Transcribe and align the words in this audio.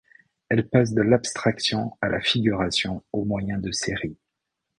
Elle 0.49 0.67
passe 0.67 0.93
de 0.95 1.03
l'abstraction 1.03 1.95
à 2.01 2.09
la 2.09 2.21
figuration 2.21 3.03
au 3.13 3.23
moyen 3.23 3.59
de 3.59 3.71
séries. 3.71 4.17